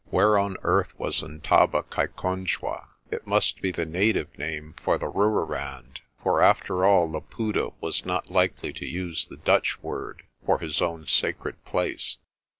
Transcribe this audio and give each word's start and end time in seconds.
Where 0.09 0.39
on 0.39 0.57
earth 0.63 0.97
was 0.97 1.21
Ntabakaikonjwa? 1.21 2.87
It 3.11 3.27
must 3.27 3.61
be 3.61 3.71
the 3.71 3.85
native 3.85 4.35
name 4.35 4.73
for 4.81 4.97
the 4.97 5.05
Rooirand, 5.11 5.99
for 6.23 6.41
after 6.41 6.83
all 6.83 7.07
Laputa 7.11 7.69
was 7.81 8.03
not 8.03 8.31
likely 8.31 8.73
to 8.73 8.85
use 8.87 9.27
the 9.27 9.37
Dutch 9.37 9.79
word 9.83 10.23
for 10.43 10.57
his 10.57 10.81
own 10.81 11.05
sacred 11.05 11.63
place. 11.65 12.17